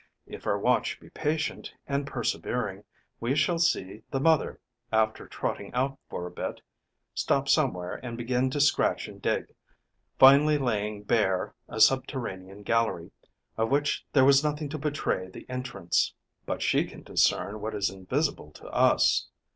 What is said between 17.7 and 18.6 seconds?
is invisible